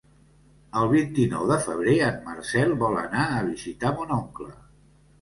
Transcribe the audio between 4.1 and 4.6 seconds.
oncle.